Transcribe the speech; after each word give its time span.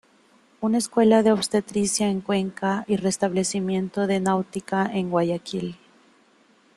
Una 0.61 0.79
Escuela 0.79 1.21
de 1.21 1.31
Obstetricia 1.31 2.09
en 2.09 2.21
Cuenca 2.21 2.85
y 2.87 2.95
restablecimiento 2.95 4.07
de 4.07 4.15
la 4.15 4.31
náutica 4.31 4.89
en 4.91 5.11
Guayaquil. 5.11 5.75